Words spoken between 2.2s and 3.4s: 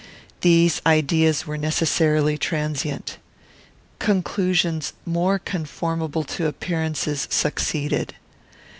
transient.